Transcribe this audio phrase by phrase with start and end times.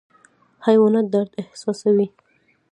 [0.65, 2.07] حیوانات درد احساسوي